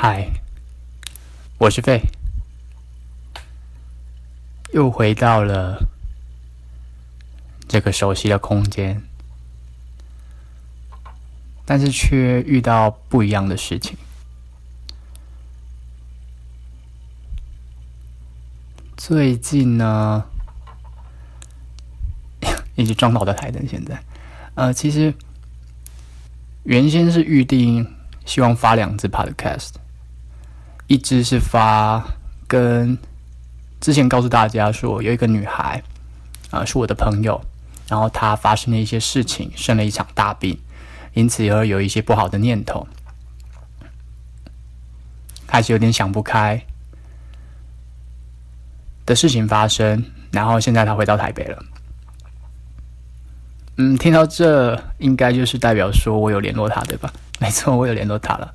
[0.00, 0.30] 嗨，
[1.58, 2.00] 我是费，
[4.72, 5.88] 又回到了
[7.66, 9.02] 这个熟悉的空间，
[11.64, 13.98] 但是却遇到不一样的事情。
[18.96, 20.24] 最近呢，
[22.76, 23.66] 一直撞到我的台灯。
[23.66, 24.00] 现在，
[24.54, 25.12] 呃，其实
[26.62, 29.70] 原先是预定希望发两支 Podcast。
[30.88, 32.02] 一支是发
[32.46, 32.98] 跟
[33.78, 35.82] 之前告诉大家说，有一个女孩
[36.50, 37.40] 啊是我的朋友，
[37.86, 40.58] 然后她发生了一些事情，生了一场大病，
[41.12, 42.88] 因此而有一些不好的念头，
[45.46, 46.64] 开始有点想不开
[49.04, 50.02] 的事情发生，
[50.32, 51.62] 然后现在她回到台北了。
[53.76, 57.12] 嗯，听到这应该就是代表说我有联络她对吧？
[57.38, 58.54] 没错，我有联络她了。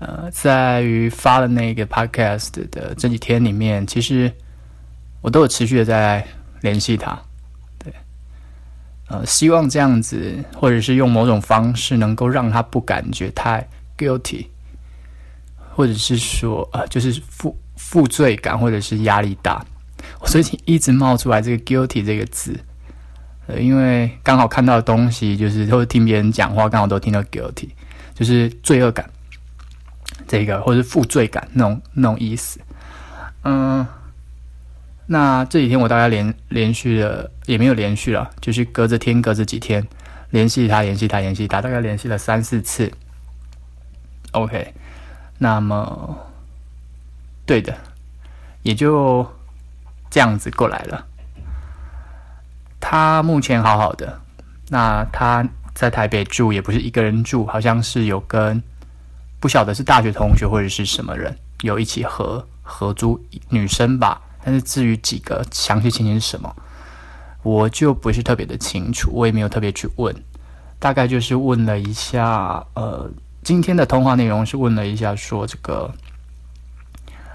[0.00, 4.32] 呃，在于发了那个 podcast 的这几天里面，其实
[5.20, 6.24] 我都有持续的在
[6.60, 7.20] 联系他，
[7.78, 7.92] 对，
[9.08, 14.46] 呃，希望这样子，或者是用某种方式，能够让他不感觉太 guilty，
[15.74, 19.66] 或者是说，呃，就是负负罪感，或者是压力大。
[20.20, 22.56] 我最近一直冒出来这个 guilty 这个字，
[23.48, 27.70] 呃，因为刚好看到的东西，就是或者听别人讲话，刚好都听到 guilty，
[28.14, 29.04] 就是罪恶感。
[30.28, 32.60] 这个或者是负罪感那种那种意思，
[33.44, 33.84] 嗯，
[35.06, 39.84] 那这几天我大概连连续的也没有连续了，就是隔着天隔着几天
[40.30, 42.92] 联系他联系他联系他，大概联系了三四次。
[44.32, 44.74] OK，
[45.38, 46.16] 那么
[47.46, 47.74] 对的，
[48.62, 49.26] 也就
[50.10, 51.06] 这样子过来了。
[52.78, 54.20] 他目前好好的，
[54.68, 58.62] 那他在台北住也不是一个人住，好像是有跟。
[59.40, 66.54] 不晓得是大学同学或者是什么人有一起合合租女生吧，但是至于几个详细情形是什么，
[67.42, 70.14] 我就不是特别的清楚，我也没有特别去问，
[70.78, 73.10] 大概就是问了一下，呃，
[73.42, 75.92] 今天的通话内容是问了一下，说这个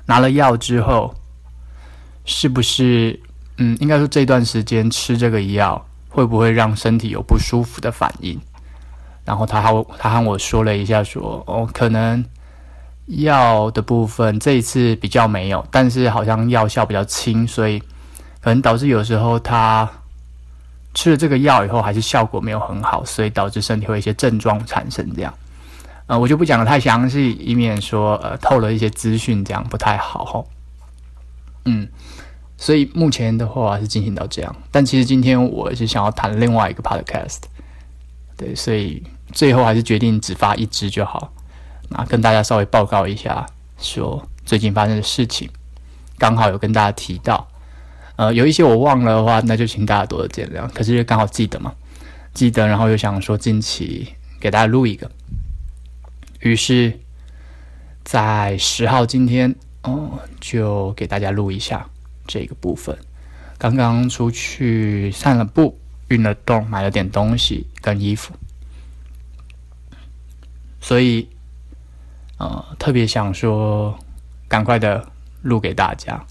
[0.06, 1.16] 拿了药之后，
[2.26, 3.20] 是不是，
[3.58, 8.40] 嗯，应该说这段时间吃这个药会不会让身体有不舒服的反应？
[9.26, 12.24] 然后他和他和我说了一下，说哦，可能
[13.08, 17.80] 药的部分这一次比较没有，但是好像药效比较轻，所以
[18.42, 19.90] 可能导致有时候他
[20.94, 25.06] 吃了这个药以后，还是效果没有很好，所以导致身体会一些症状产生。
[25.16, 25.34] 这样，
[26.08, 30.46] 呃，我就不讲的太详细，以免说呃透了一些资讯，这样不太好哈。
[31.66, 31.88] 嗯，
[32.58, 37.40] 所以目前的话是进行到这样，但其实今天我是想要谈另外一个 podcast，
[38.38, 39.04] 对，所以。
[39.34, 41.34] 最后还是决定只发一支就好，
[41.90, 43.46] 那跟大家稍微报告一下，
[43.78, 45.50] 说最近发生的事情，
[46.20, 47.48] 刚好有跟大家提到，
[48.16, 50.70] 呃，有一些我忘了的话，那就请大家多多见谅。
[50.72, 51.74] 可是刚好记得嘛，
[52.34, 55.10] 记得，然后又想说近期给大家录一个，
[56.42, 57.00] 于是，
[58.04, 61.90] 在十号今天哦，就给大家录一下
[62.28, 62.96] 这个部分。
[63.58, 65.80] 刚刚出去散了步，
[66.10, 68.34] 运了动，买了点东西跟衣服。
[70.84, 71.30] 所以，
[72.40, 73.98] 呃，特别想说，
[74.50, 75.08] 赶快的
[75.42, 76.22] 录给大家。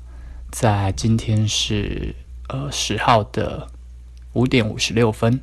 [0.50, 2.14] 在今天是
[2.50, 3.66] 呃十号的
[4.34, 5.40] 五点五十六分。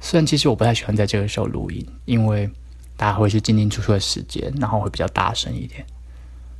[0.00, 2.50] 虽然其实我不太喜欢在这个时候录音，因为
[2.96, 5.86] 大家会是进进出出的时间，然后会比较大声一点。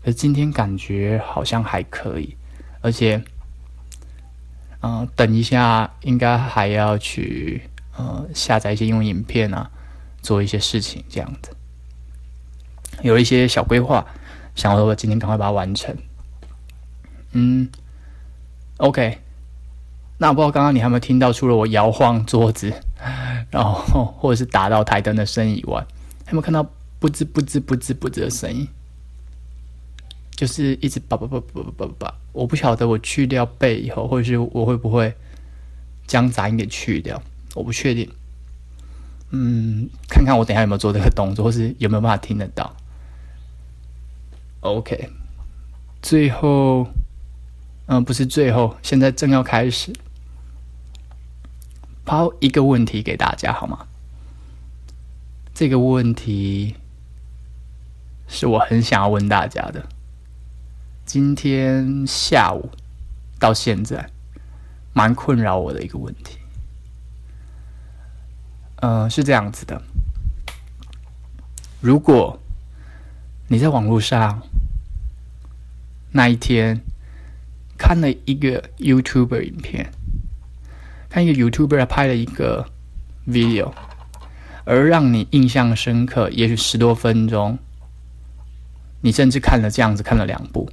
[0.05, 2.37] 可是今天感觉好像还可以，
[2.81, 3.21] 而且，
[4.83, 7.63] 嗯，等一下应该还要去
[7.97, 9.69] 呃下载一些英文影片啊，
[10.27, 11.53] 做一些事情这样子。
[13.03, 14.05] 有一些小规划，
[14.57, 15.97] 想要我今天赶快把它完成。
[17.31, 17.69] 嗯
[18.79, 19.21] ，OK。
[20.19, 22.73] 那不知道刚刚你有没有听到，除了我摇晃桌子，
[23.53, 25.87] 然后或者是打到台灯的声音以外，
[26.27, 28.67] 有没有看到不吱不吱不吱不吱的声音？
[30.35, 32.15] 就是一直叭叭叭叭叭叭叭。
[32.33, 35.15] 我不晓得我去掉背以后，或者是我会不会
[36.09, 37.23] 将杂音给去掉？
[37.55, 38.11] 我不确定。
[39.31, 42.75] 嗯，看看我等下有没有做这个动作，或是有没有办法听得到。
[44.61, 45.11] OK，
[46.01, 46.87] 最后，
[47.87, 49.93] 嗯，不是最后，现在正要开始，
[52.05, 53.87] 抛一个问题给大家好吗？
[55.55, 56.75] 这个问题
[58.29, 59.87] 是我很想要问大家的。
[61.05, 62.71] 今天下午
[63.39, 64.11] 到现在，
[64.93, 66.39] 蛮困扰我的一个问题。
[68.77, 69.83] 嗯，是这样子的，
[71.81, 72.41] 如果。
[73.49, 74.43] 你在网络上
[76.11, 76.81] 那一天
[77.79, 79.93] 看了一个 YouTuber 影片，
[81.09, 82.69] 看一个 YouTuber 拍了一个
[83.25, 83.73] video，
[84.65, 87.57] 而让你印象深刻，也许十多分钟，
[89.03, 90.69] 你甚至看了这样子看了两部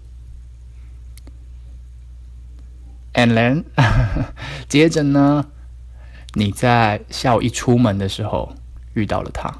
[3.14, 3.66] ，and then
[4.68, 5.46] 接着呢，
[6.34, 8.54] 你在下午一出门的时候
[8.94, 9.54] 遇到了他。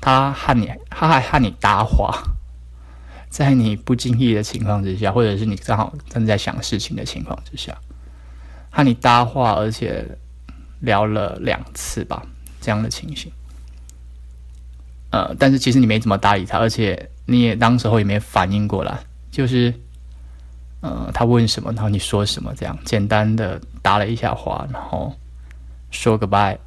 [0.00, 2.22] 他和你，他还和你搭话，
[3.28, 7.76] 在你不经意的情况之下，或者是你正好正在想事情的情况之下，
[8.70, 10.06] 和你搭话，而且
[10.80, 12.22] 聊了两次吧，
[12.60, 13.30] 这样的情形。
[15.10, 19.00] 呃，但是其实你没怎么搭理他，而且你也当时候也没反应过来，
[19.32, 19.74] 就是，
[20.80, 25.16] 呃，他问什么，然后你说什么，这样简单的搭了一下话，然后
[25.90, 26.58] 说个拜，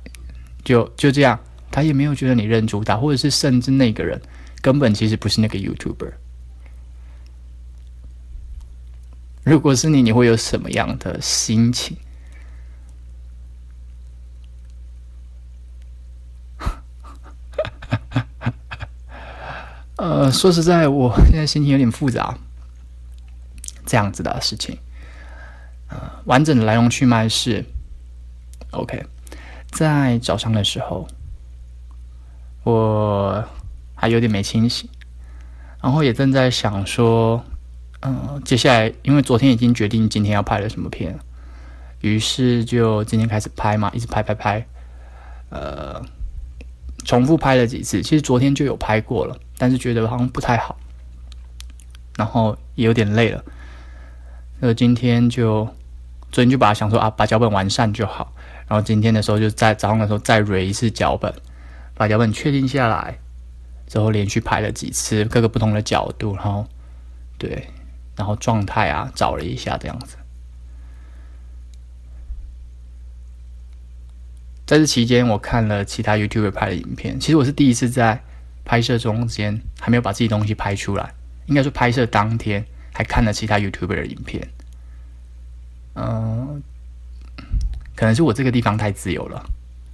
[0.64, 1.40] 就就这样。
[1.70, 4.20] 他也没有觉得你认出他，或者是甚至那个人
[4.60, 6.14] 根本其实不是那个 YouTuber。
[9.44, 11.96] 如果是你，你会有什么样的心情？
[19.98, 22.36] 呃，说实在，我现在心情有点复杂。
[23.86, 24.76] 这样子的事情，
[25.92, 27.64] 呃，完整的来龙去脉是
[28.72, 29.06] ：OK，
[29.70, 31.08] 在早上的时候。
[32.64, 33.44] 我
[33.96, 34.88] 还有点没清醒，
[35.82, 37.44] 然后也正在想说，
[38.02, 41.18] 嗯，接下来因为昨天已经决定今天要拍了什么片，
[42.02, 44.64] 于是就今天开始拍嘛，一直拍拍拍，
[45.50, 46.00] 呃，
[47.04, 48.00] 重复拍了几次。
[48.04, 50.78] 其实昨天就有拍过了，但是觉得好像不太好，
[52.16, 53.44] 然后也有点累了。
[54.60, 55.68] 那今天就
[56.32, 58.34] 昨天就把它想说啊，把脚本完善就好。
[58.68, 61.34] 然后今天的时候就在早上的时候再 re 一次脚本。
[61.94, 63.20] 把脚本确定下来
[63.86, 66.66] 之后，连续拍了几次，各个不同的角度，然后
[67.38, 67.68] 对，
[68.16, 70.16] 然后状态啊，找了一下这样子。
[74.66, 77.20] 在这期间，我看了其他 YouTube 拍的影片。
[77.20, 78.24] 其实我是第一次在
[78.64, 81.14] 拍摄中间还没有把自己东西拍出来，
[81.46, 84.48] 应该说拍摄当天还看了其他 YouTube 的影片。
[85.96, 86.62] 嗯，
[87.96, 89.44] 可能是我这个地方太自由了。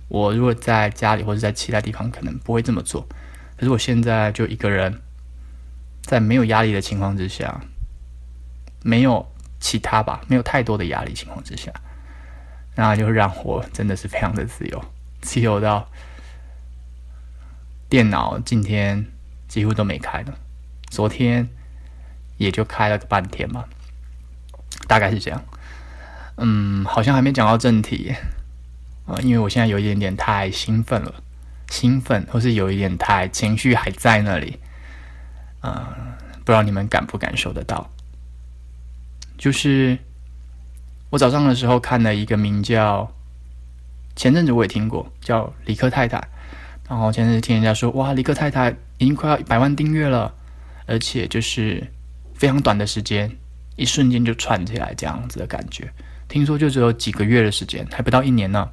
[0.07, 3.05] 我如果在家里或者在其他地方，可能不会这么做。
[3.57, 5.01] 可是我现在就一个人，
[6.03, 7.59] 在没有压力的情况之下，
[8.83, 9.27] 没有
[9.59, 11.73] 其他吧，没有太多的压力情况之下，
[12.75, 14.85] 那就让我真的是非常的自由，
[15.21, 15.89] 自由到
[17.89, 19.05] 电脑今天
[19.47, 20.37] 几乎都没开了，
[20.89, 21.49] 昨天
[22.37, 23.67] 也就开了个半天吧，
[24.87, 25.43] 大概是这样。
[26.37, 28.15] 嗯，好像还没讲到正题。
[29.05, 31.23] 啊，因为我现在有一点点太兴奋了，
[31.69, 34.59] 兴奋，或是有一点太情绪还在那里，
[35.61, 35.95] 啊，
[36.43, 37.89] 不知道你们感不感受得到？
[39.37, 39.97] 就是
[41.09, 43.09] 我早上的时候看了一个名叫，
[44.15, 46.21] 前阵子我也听过，叫李克太太，
[46.89, 50.33] 然后前阵子听人家说，哇，李克太太已经快要一百万订阅了，
[50.85, 51.93] 而且就是
[52.33, 53.37] 非常短的时间，
[53.77, 55.93] 一瞬间就串起来这样子的感觉，
[56.27, 58.69] 听说就只有几个月的时间，还不到一年呢。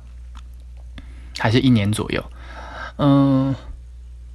[1.37, 2.25] 还是一年左右，
[2.97, 3.53] 嗯，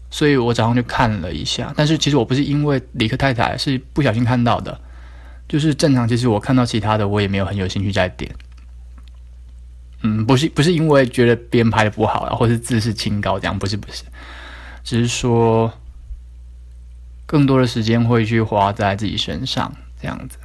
[0.10, 4.78] 所以我早上就看了一下，但是其实我不是因为李克太太是不小心看到的，
[5.48, 6.06] 就是正常。
[6.06, 8.30] 其实我看到其他的，我也没有很有兴趣再点。
[10.04, 14.04] 嗯，不是不是因为觉得别人拍的不好啊，或是自视清高这样，不是不是，
[14.84, 15.72] 只是说
[17.26, 20.38] 更多的时间会去花在自己身上这样子，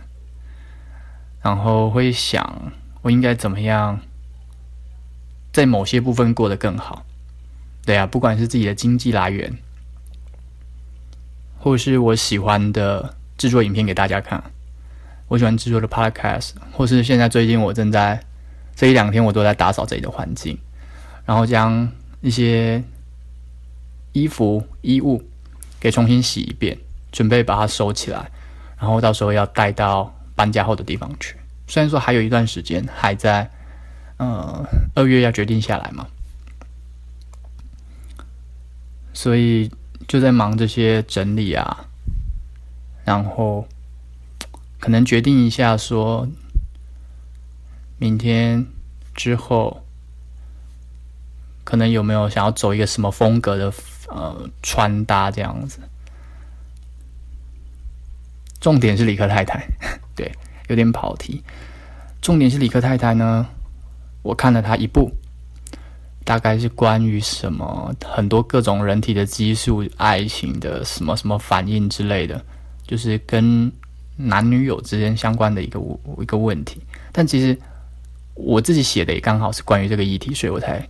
[1.44, 2.72] 然后会想
[3.02, 4.00] 我应该怎么样。
[5.52, 7.06] 在某些部分过得更好，
[7.86, 9.56] 对啊，不管是自己的经济来源，
[11.60, 14.42] 或是我喜欢的制作影片给大家看，
[15.28, 18.20] 我喜欢制作的 podcast，或是现在最近我正在
[18.74, 20.58] 这一两天我都在打扫这里的环境，
[21.24, 21.88] 然后将
[22.20, 22.82] 一些
[24.10, 25.22] 衣服衣物
[25.78, 26.76] 给重新洗一遍，
[27.12, 28.28] 准备把它收起来，
[28.76, 31.36] 然后到时候要带到搬家后的地方去。
[31.66, 33.50] 虽然说还有一段时间还在。
[34.16, 34.64] 呃，
[34.94, 36.06] 二月要决定下来嘛，
[39.12, 39.68] 所以
[40.06, 41.84] 就在忙这些整理啊，
[43.04, 43.66] 然后
[44.78, 46.28] 可能决定一下，说
[47.98, 48.64] 明天
[49.16, 49.84] 之后
[51.64, 53.72] 可能有没有想要走一个什么风格的
[54.06, 55.80] 呃穿搭这样子。
[58.64, 59.62] 重点是李克太太，
[60.16, 60.32] 对，
[60.68, 61.44] 有点跑题。
[62.22, 63.46] 重点是李克太太呢。
[64.22, 65.12] 我看了他一部
[66.24, 72.42] 大概是关于什么很多各种人体的激素、爱情的什么什么反应之类的，
[72.86, 73.70] 就是跟
[74.16, 75.78] 男女友之间相关的一个
[76.22, 76.80] 一个问题。
[77.12, 77.58] 但其实
[78.32, 80.88] 我自己写的也刚好是关于这个议题，所以我才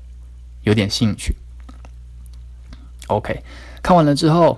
[0.63, 1.35] 有点兴趣。
[3.09, 3.43] OK，
[3.83, 4.57] 看完了之后，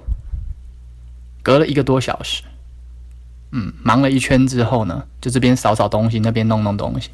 [1.43, 2.43] 隔了一个多小时，
[3.53, 7.11] 嗯，忙了一圈之后呢，就这边扫扫东西，那边弄弄东西，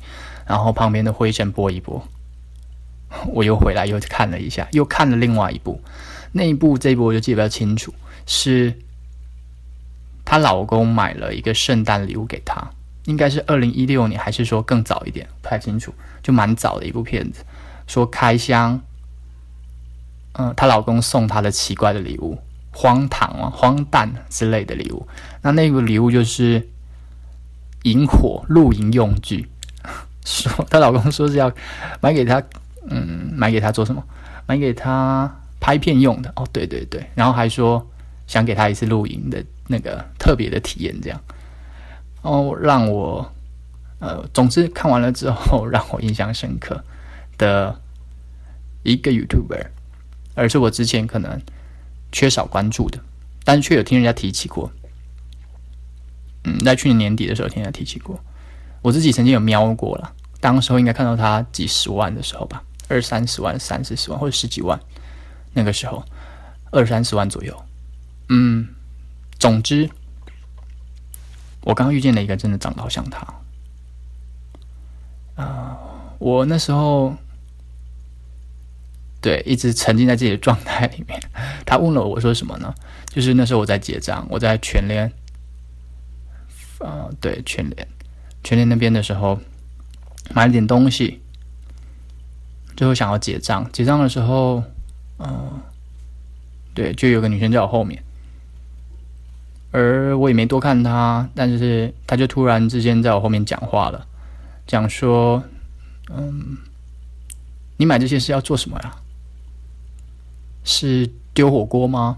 [0.46, 2.02] 然后旁边的灰尘拨一拨。
[3.28, 5.78] 我又回来又看了一下，又看了另外一部，
[6.32, 7.92] 那一部这一部我就记得比较清楚，
[8.24, 8.74] 是
[10.24, 12.70] 她老公买了一个圣诞礼物给她，
[13.04, 17.44] 应该是二零一六年还是说更早一点，不太清楚，就蛮早的一部片子。
[17.86, 18.80] 说开箱，
[20.38, 22.38] 嗯，她老公送她的奇怪的礼物，
[22.72, 25.06] 荒唐啊、荒诞之类的礼物。
[25.42, 26.68] 那那个礼物就是
[27.84, 29.48] 萤火露营用具，
[30.24, 31.52] 说她老公说是要
[32.00, 32.42] 买给她。
[32.90, 34.02] 嗯，买给他做什么？
[34.44, 36.44] 买给他拍片用的哦。
[36.52, 37.88] 对对对，然后还说
[38.26, 41.20] 想给他一次露营的那个特别的体验，这样
[42.22, 43.32] 哦，让我
[44.00, 46.82] 呃，总之看完了之后 让我印象深刻
[47.38, 47.80] 的
[48.82, 49.64] 一个 YouTuber，
[50.34, 51.40] 而是我之前可能
[52.12, 53.00] 缺少关注的，
[53.42, 54.70] 但是却有听人家提起过。
[56.44, 58.20] 嗯，在去年年底的时候听人家提起过，
[58.82, 62.62] 我自己曾经有瞄过了，当时候应该看到他几十万的时候吧。
[62.88, 64.78] 二三十万、三四十万或者十几万，
[65.54, 66.04] 那个时候
[66.70, 67.64] 二三十万左右。
[68.28, 68.68] 嗯，
[69.38, 69.88] 总之，
[71.62, 73.26] 我刚刚遇见了一个真的长得好像他。
[75.36, 75.78] 啊，
[76.18, 77.16] 我那时候
[79.22, 81.18] 对一直沉浸在自己的状态里面。
[81.64, 82.74] 他问了我说什么呢？
[83.06, 85.10] 就是那时候我在结账，我在全联，
[86.80, 87.88] 啊，对全联，
[88.42, 89.38] 全联那边的时候
[90.34, 91.20] 买了点东西。
[92.74, 94.64] 最后想要结账，结账的时候，
[95.18, 95.60] 嗯，
[96.74, 98.02] 对，就有个女生在我后面，
[99.70, 104.06] 而我也没多看她，但是她就突然之间在我后面讲话了，
[104.66, 105.44] 讲说，
[106.10, 106.56] 嗯，
[107.76, 108.96] 你买这些是要做什么呀？
[110.64, 112.16] 是丢火锅吗？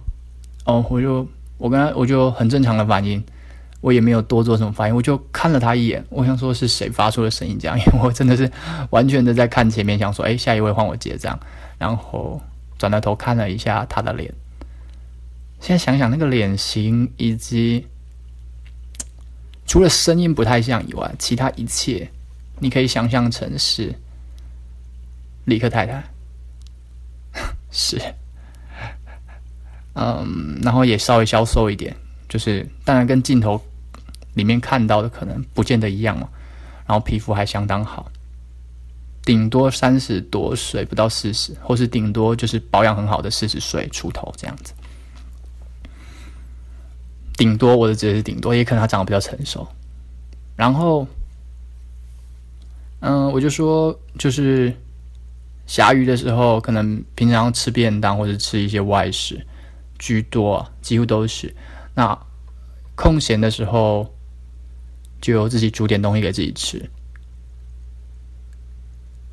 [0.64, 1.26] 哦，我就
[1.58, 3.22] 我跟他我就很正常的反应。
[3.80, 6.02] 我也没有多做什么反应，我就看了他一眼。
[6.08, 8.50] 我想说是谁发出的声音这样，因为我真的是
[8.88, 11.38] 完全的在看前面，想说，哎，下一位换我结账。
[11.76, 12.40] 然后
[12.78, 14.32] 转了头看了一下他的脸。
[15.60, 17.86] 现在想想那个脸型，以及
[19.66, 22.10] 除了声音不太像以外，其他一切
[22.60, 23.94] 你可以想象成是
[25.44, 26.02] 李克太太，
[27.70, 28.00] 是，
[29.94, 31.96] 嗯，然后也稍微消瘦一点，
[32.28, 33.60] 就是当然跟镜头。
[34.34, 36.28] 里面看到的可能不见得一样嘛，
[36.88, 38.10] 然后皮肤还相当好，
[39.22, 44.72] 顶多三十多岁不到四十，或是顶多就是保养很好的四十岁出头这样子，
[47.36, 49.64] 顶多我的指的是顶多，也可能他长得比较成熟。
[50.56, 51.06] 然后，
[52.98, 54.74] 嗯，我就说就是
[55.68, 59.46] 暇余的时候，可能平常吃便当或者吃一些外食
[60.04, 61.54] 居多，几乎都是。
[61.94, 62.18] 那
[62.94, 64.12] 空闲的时候。
[65.20, 66.90] 就自己煮点东西给自己吃。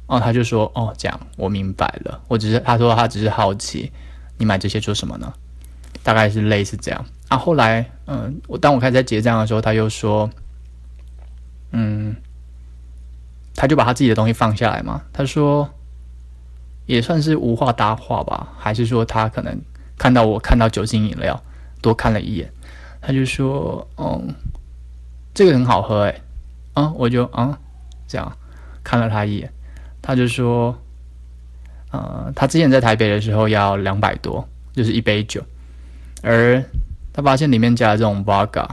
[0.08, 2.24] 哦，他就说：“哦，这样我明白了。
[2.30, 3.92] 我只是他说他只是好奇，
[4.38, 5.34] 你买这些做什么呢？
[6.02, 7.06] 大概是类似这样。
[7.28, 10.30] 啊，后来，嗯，我当我开始在结账的时候，他又说，
[11.72, 12.16] 嗯，
[13.54, 15.04] 他就把他自己的东西放下来嘛。
[15.12, 15.70] 他说，
[16.86, 19.62] 也算是无话搭话吧，还是说他可能
[20.02, 21.40] 看到我看到酒精饮料，
[21.80, 22.52] 多看了一眼，
[23.00, 24.34] 他就说，嗯。”
[25.34, 26.22] 这个很好喝哎，
[26.74, 27.58] 啊，我就啊
[28.06, 28.38] 这样。
[28.84, 29.50] 看了他一眼，
[30.02, 30.78] 他就说，
[31.92, 35.42] 呃，他之前在台北的时候要两百多，就是一杯酒，
[36.22, 36.62] 而
[37.14, 38.68] 他发现里面加了这种 vodka，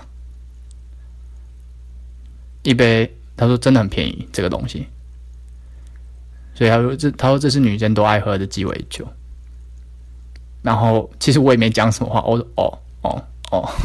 [2.65, 4.89] 一杯，他说真的很便宜这个东西，
[6.57, 9.07] 所以他说这他说这是女生都爱喝的鸡尾酒，
[10.62, 13.69] 然后其实我也没讲什么话，我说哦哦哦。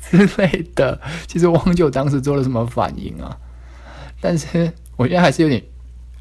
[0.00, 3.36] 之类的，其实忘记我当时做了什么反应啊，
[4.20, 5.64] 但是我现在还是有点，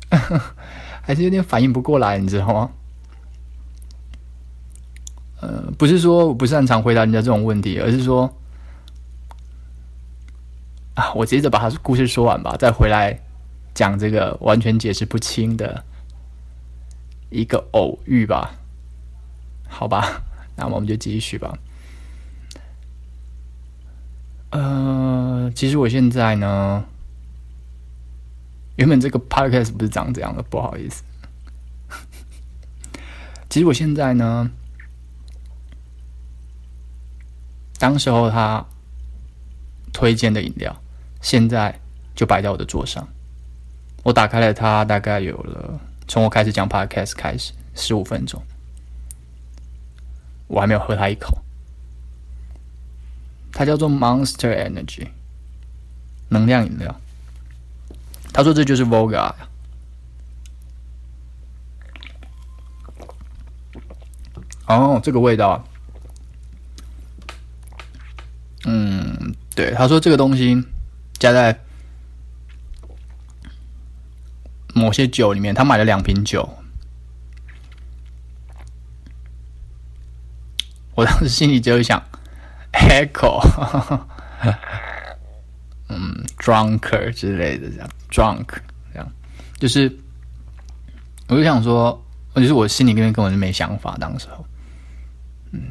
[1.04, 2.72] 还是有点反应不过来，你知道吗？
[5.42, 8.34] 呃，不是说我不擅长回答人家这种问题，而是说，
[10.96, 13.20] 啊，我接着把他故事说完吧，再回来
[13.76, 15.84] 讲这个完全解释不清的
[17.30, 18.56] 一个偶遇吧，
[19.68, 20.24] 好吧，
[20.56, 21.58] 那我们就继续吧。
[24.52, 26.84] 呃，其实我现在呢，
[28.78, 31.04] 原本这个 podcast 不是长这样的，不好意思。
[33.50, 34.50] 其实我现在呢，
[37.78, 38.66] 当时候他
[39.94, 40.76] 推荐的饮料，
[41.22, 41.80] 现在
[42.16, 43.08] 就摆在我的桌上。
[44.04, 48.42] 我打开了它，大概有了从我开始讲 podcast 开始十五分钟，
[50.48, 51.38] 我还没有喝它一口。
[53.54, 55.08] 它叫做 Monster Energy
[56.30, 57.00] 能量饮料。
[58.34, 59.36] 他说这就是 Voga 呀。
[64.66, 65.64] 哦，这个味道。
[68.66, 70.64] 嗯，对，他说这个东西
[71.20, 71.60] 加在
[74.90, 76.50] 某些酒里面，他买了两瓶酒。
[80.96, 82.02] 我当时心里就想。
[82.74, 83.40] Echo，
[85.90, 88.48] 嗯，drunker 之类的这样，drunk
[88.92, 89.08] 这样，
[89.60, 89.96] 就是，
[91.28, 92.04] 我就想说，
[92.34, 94.44] 其实我心里面根本就没想法，当时候，
[95.52, 95.62] 嗯，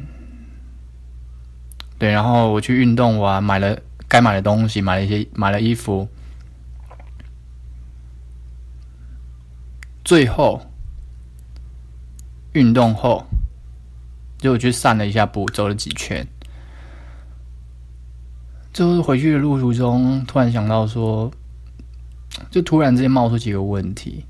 [1.97, 6.07] 对，然后我去运动，我买了该买的东西，买了一些，买了衣服，
[10.09, 10.59] 最后
[12.53, 13.27] 运动后，
[14.39, 16.27] 就去散了一下步，走了几圈。
[18.73, 21.29] 就是回去的路途中，突然想到说，
[22.49, 24.25] 就突然之间冒出几个问题：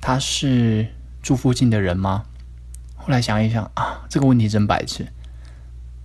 [0.00, 0.88] 他是
[1.22, 2.24] 住附近的人吗？
[2.96, 5.06] 后来想一想啊，这个问题真白痴！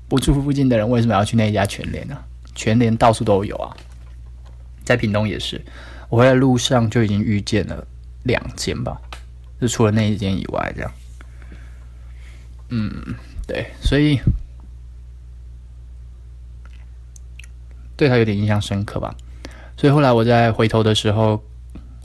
[0.07, 2.15] 不住附近的人为什么要去那家全联呢？
[2.53, 3.75] 全联到处都有啊，
[4.86, 5.60] 在屏东也是。
[6.07, 7.88] 我回来路上就已经遇见了
[8.23, 8.99] 两间吧，
[9.61, 10.91] 就除了那一间以外，这样。
[12.69, 13.15] 嗯，
[13.47, 14.19] 对，所以。
[17.95, 19.15] 对他有点印象深刻吧，
[19.77, 21.41] 所以后来我在回头的时候，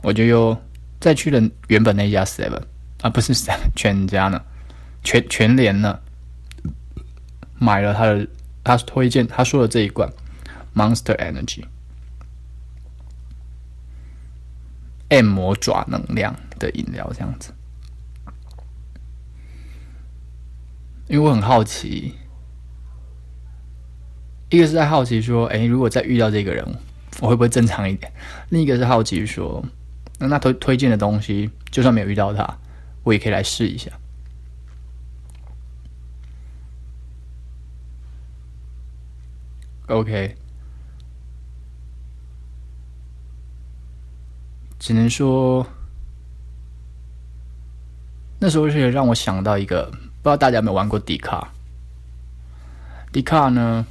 [0.03, 0.55] 我就又
[0.99, 2.61] 再去了原本那家 Seven
[3.01, 3.33] 啊，不是
[3.75, 4.39] 全家呢，
[5.03, 5.99] 全全联呢，
[7.57, 8.27] 买了他的
[8.63, 10.07] 他推荐他说的这一罐
[10.75, 11.65] Monster Energy
[15.09, 17.53] M 魔爪能量的饮料这样子，
[21.07, 22.13] 因为我很好奇。
[24.49, 26.65] 一个是在好奇说，哎，如果再遇到这个人，
[27.19, 28.11] 我会不会正常一点？
[28.49, 29.63] 另一个是好奇说，
[30.17, 32.57] 那那推推荐的东西，就算没有遇到他，
[33.03, 33.91] 我也可以来试一下。
[39.85, 40.35] OK，
[44.79, 45.67] 只能说，
[48.39, 51.51] 那时候是让我想到一个，不知道大家有没有玩过迪卡？
[53.11, 53.85] 迪卡呢？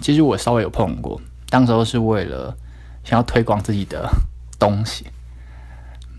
[0.00, 2.54] 其实我稍微有碰过，当时候是为了
[3.04, 4.10] 想要推广自己的
[4.58, 5.06] 东西。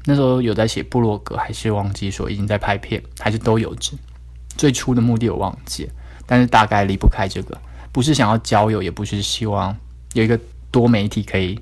[0.05, 3.97] 那时候有在写部落格，还是忘记说已经在拍片，还是都有之。
[4.55, 5.89] 最初的目的我忘记，
[6.25, 7.59] 但是大概离不开这个，
[7.91, 9.75] 不是想要交友，也不是希望
[10.13, 10.39] 有一个
[10.71, 11.59] 多媒体可以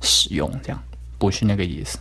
[0.00, 0.82] 使用，这样
[1.22, 2.00] 不是那个意思。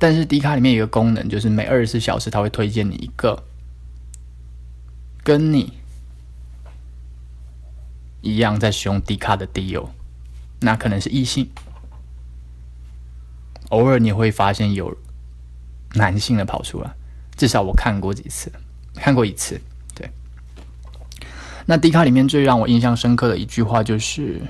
[0.00, 3.44] 但是迪卡里面有一个功能，就是每二十四小时它会推荐你一个。
[5.22, 5.74] 跟你
[8.20, 9.88] 一样在使用低卡的低友，
[10.58, 11.48] 那可能是异性。
[13.68, 14.96] 偶尔你会发现有
[15.94, 16.92] 男性的跑出来，
[17.36, 18.50] 至少我看过几次，
[18.94, 19.60] 看过一次。
[21.70, 24.40] 那低卡里面最让我印象深刻的一句话就是：“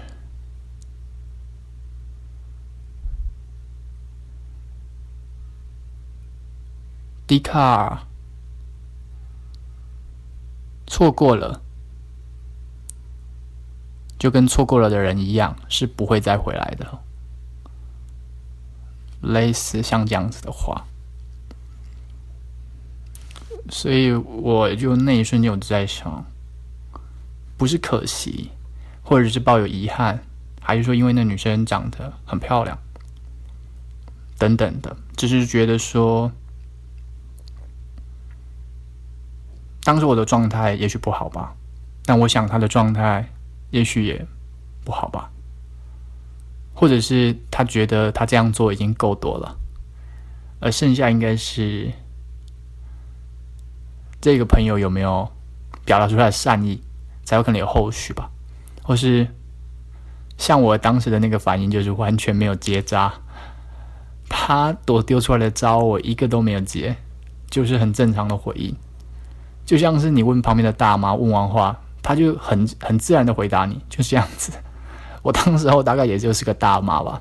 [7.26, 8.04] 低卡。”
[10.86, 11.60] 错过了，
[14.16, 16.98] 就跟错过了的人一样，是不会再回来的。
[19.22, 20.86] 类似像这样子的话，
[23.68, 26.24] 所以我就那一瞬间我就在想，
[27.58, 28.50] 不是可惜，
[29.02, 30.18] 或者是抱有遗憾，
[30.62, 32.78] 还是说因为那女生长得很漂亮，
[34.38, 36.32] 等等的，只是觉得说。
[39.84, 41.54] 当时我的状态也许不好吧，
[42.04, 43.26] 但我想他的状态
[43.70, 44.26] 也许也
[44.84, 45.30] 不好吧，
[46.74, 49.56] 或者是他觉得他这样做已经够多了，
[50.60, 51.90] 而剩下应该是
[54.20, 55.26] 这个朋友有没有
[55.86, 56.82] 表达出他的善意，
[57.28, 58.30] 才有可能有后续吧，
[58.82, 59.28] 或是
[60.38, 63.12] 像我当时的那个反应，就是完全没有接渣，
[64.30, 66.96] 他所丢出来的招我一个都没有接，
[67.50, 68.74] 就是很正常的回应。
[69.66, 74.50] 就像是你问旁边的大妈，问完话，他就很很自然的回答你，就是这样子。
[75.20, 77.20] 我当时候大概也就是个大妈吧。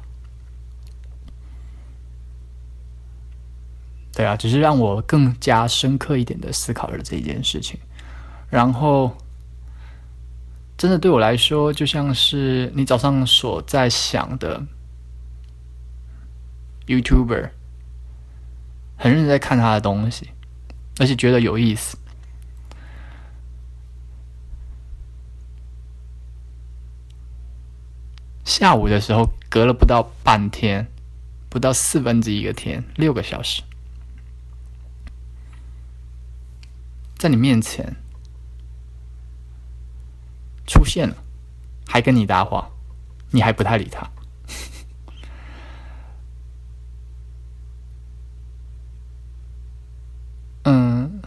[4.13, 7.77] 对啊，只是让我更加深刻一点的思考了这件事情。
[8.49, 9.13] 然后，
[10.77, 14.63] 真的对我来说，就像是你早上所在想的
[16.85, 17.49] ，YouTuber，
[18.95, 20.29] 很认真在看他的东西，
[20.99, 21.97] 而且觉得有意思。
[28.45, 30.87] 下午的时候，隔了不到半天，
[31.49, 33.63] 不到四分之一个天，六个小时，
[37.17, 37.95] 在你面前
[40.67, 41.15] 出现了，
[41.87, 42.69] 还跟你搭话，
[43.31, 44.07] 你还不太理他。
[50.65, 51.21] 嗯，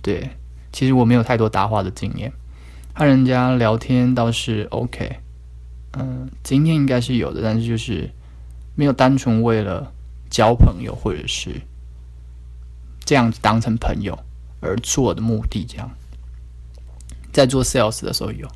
[0.00, 0.30] 对，
[0.72, 2.32] 其实我没有太多搭话的经验，
[2.94, 5.18] 和人家聊天倒是 OK。
[5.98, 8.08] 嗯，今天应该是有的，但是就是
[8.76, 9.92] 没有单纯为了
[10.30, 11.60] 交朋友或者是
[13.04, 14.18] 这样子当成朋友
[14.60, 15.66] 而做的目的。
[15.68, 15.90] 这样
[17.32, 18.46] 在做 sales 的时候有，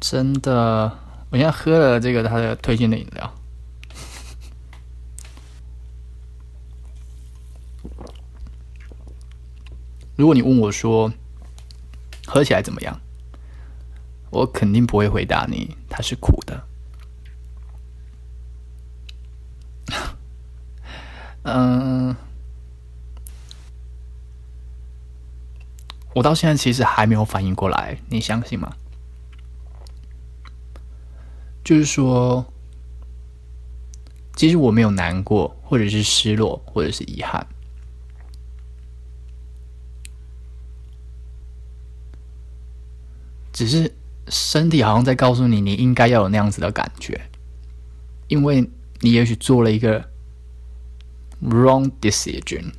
[0.00, 0.98] 真的，
[1.30, 3.34] 我现在喝了这个他的推荐的饮料。
[10.16, 11.12] 如果你问我说，
[12.26, 13.00] 喝起来怎么样？
[14.30, 16.66] 我肯定不会回答你，它是苦的。
[21.42, 22.16] 嗯，
[26.14, 28.74] 我到现在其实还没有反应过来，你相信吗？
[31.64, 32.44] 就是说，
[34.36, 37.46] 其实我没有难过，或者是失落，或者是遗憾。
[43.52, 43.94] 只是
[44.28, 47.20] 身体好像在告诉你，你应该要有那样子的感觉，
[48.28, 48.68] 因为
[49.00, 50.04] 你也许做了一个
[51.40, 52.72] wrong decision，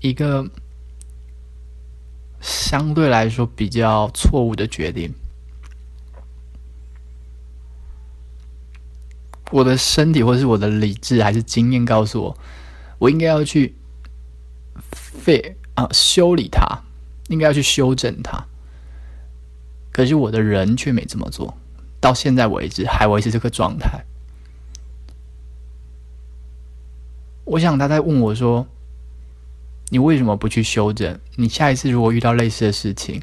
[0.00, 0.48] 一个
[2.40, 5.12] 相对来说比较错误的决定。
[9.50, 12.38] 我的身体或是我的理智还是经验告诉我，
[12.98, 13.74] 我应该要去
[14.92, 16.64] 废啊修理它，
[17.28, 18.46] 应该要去修正它。
[19.92, 21.52] 可是我的人却没这么做，
[22.00, 24.04] 到现在为止还维持这个状态。
[27.44, 28.64] 我想他在问我说
[29.90, 31.20] ：“你为什么不去修正？
[31.36, 33.20] 你下一次如果遇到类似的事情，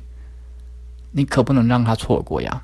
[1.11, 2.63] 你可不能让他错过呀！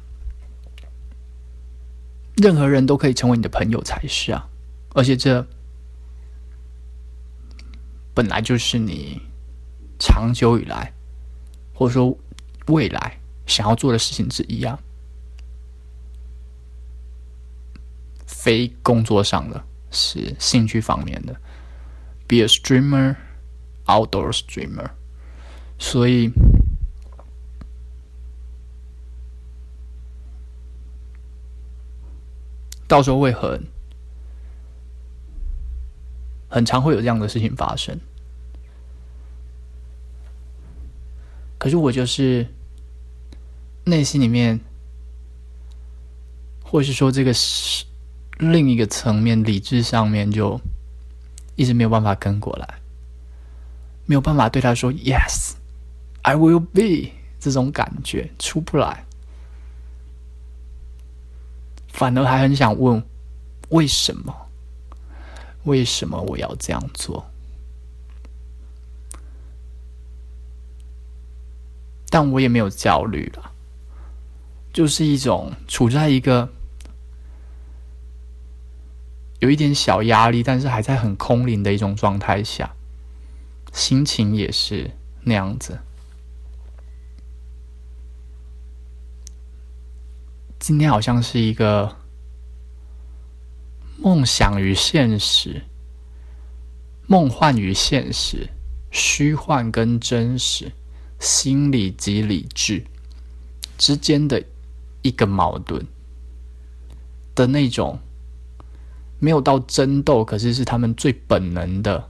[2.38, 4.48] 任何人都可以成为你的朋友才是啊！
[4.94, 5.48] 而且这
[8.14, 9.22] 本来就是你
[9.98, 10.94] 长久以来，
[11.74, 12.16] 或者说
[12.68, 14.80] 未来。”想要做的事情之一啊，
[18.26, 19.62] 非工作上的，
[19.92, 21.34] 是兴趣方面的
[22.26, 23.18] ，be a streamer,
[23.86, 24.90] outdoor streamer，
[25.78, 26.32] 所以
[32.88, 33.64] 到时候会很
[36.50, 38.00] 很常会有这样的事情发生，
[41.58, 42.48] 可是我就是。
[43.86, 44.58] 内心里面，
[46.64, 47.84] 或是说这个是
[48.38, 50.58] 另一个层面，理智上面就
[51.58, 52.80] 一直没有办法跟过来，
[54.14, 55.54] 没有办法对他说 “Yes,
[56.22, 59.08] I will be” 这种感觉出不来，
[61.88, 63.04] 反而还很想问
[63.70, 64.50] 为什么？
[65.64, 67.26] 为什么我要这样做？
[72.12, 73.52] 但我也没有焦虑了。
[74.72, 76.48] 就是一种处在一个
[79.40, 82.76] 有一点小压力，但是还在很空灵的一种状态下，
[83.74, 84.90] 心情也是
[85.24, 85.78] 那样子。
[90.58, 91.98] 今天好像是一个
[93.98, 95.64] 梦想与现实、
[97.08, 98.48] 梦幻与现实、
[98.92, 100.72] 虚幻跟真实、
[101.20, 102.86] 心理及理智
[103.78, 104.42] 之间的。
[105.06, 105.86] 一个矛盾
[107.36, 108.00] 的那种，
[109.20, 112.10] 没有到争斗，可是是他们最本能的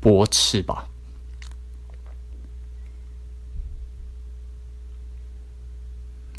[0.00, 0.88] 驳斥吧，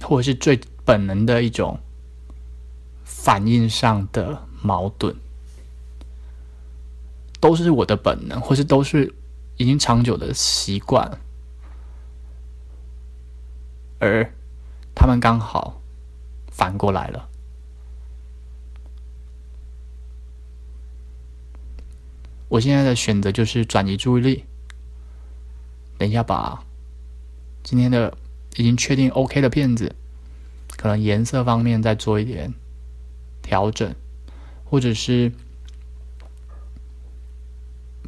[0.02, 1.80] 或者是最本能的一种
[3.04, 5.16] 反应上的矛盾。
[7.40, 9.14] 都是我的本能，或是都是
[9.58, 11.20] 已经长久的习惯，
[14.00, 14.34] 而
[14.96, 15.80] 他们刚好
[16.50, 17.30] 反过来了。
[22.50, 24.46] 我现在的选择就是转移注意力，
[25.98, 26.64] 等一下把
[27.62, 28.18] 今天的
[28.56, 29.94] 已经确定 OK 的片子，
[30.78, 32.54] 可能颜色方面再做一点
[33.42, 33.94] 调整，
[34.64, 35.30] 或者是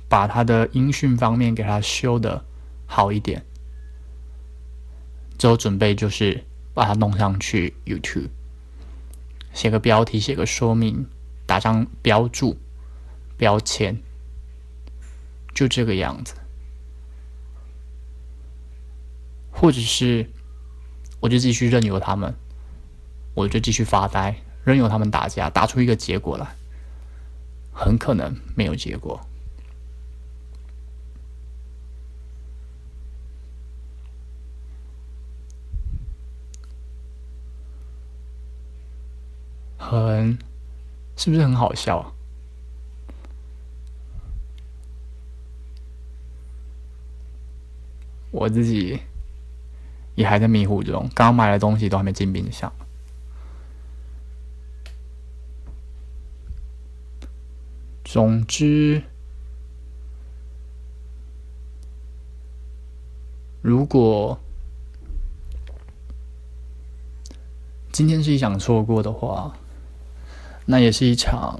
[0.07, 2.45] 把它的音讯方面给它修的
[2.85, 3.45] 好一点，
[5.37, 6.41] 之后准备就是
[6.73, 8.29] 把它弄上去 YouTube，
[9.53, 11.05] 写个标题，写个说明，
[11.45, 12.57] 打上标注、
[13.35, 14.01] 标签。
[15.59, 16.35] 就这个样子，
[19.51, 20.25] 或者是
[21.19, 22.33] 我就继续任由他们，
[23.33, 26.55] 我就继续发呆，任由他们打架，打出一个结果来，
[27.73, 29.19] 很可能没有结果，
[39.77, 40.39] 很
[41.17, 42.15] 是不是很好笑？
[48.39, 48.97] 我自己
[50.15, 52.71] 也还在迷糊中，刚买的东西都还没进冰箱。
[58.05, 59.03] 总之，
[63.61, 64.39] 如果
[67.91, 69.53] 今天是一场错过的话，
[70.65, 71.59] 那也是一场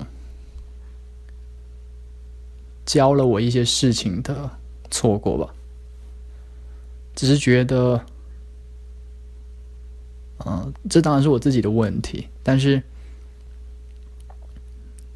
[2.85, 4.49] 教了我一些事情的
[4.89, 5.53] 错过吧。
[7.19, 8.01] 只是觉得，
[10.45, 12.81] 嗯，这当然是我自己的问题，但是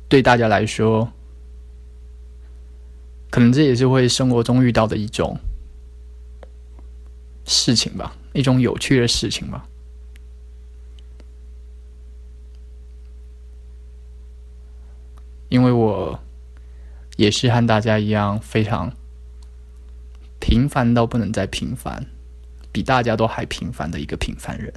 [0.09, 1.09] 对大家来说，
[3.29, 5.39] 可能这也是会生活中遇到的一种
[7.45, 9.65] 事情吧，一种有趣的事情吧。
[15.47, 16.19] 因为我
[17.15, 18.93] 也是和大家一样非常。
[20.43, 22.05] 平凡到不能再平凡，
[22.69, 24.73] 比大家都还平凡的一个平凡人，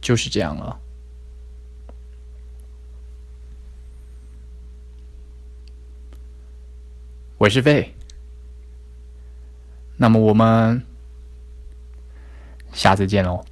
[0.00, 0.80] 就是这样了。
[7.38, 7.94] 我是费，
[9.96, 10.84] 那么我们
[12.72, 13.46] 下次见喽。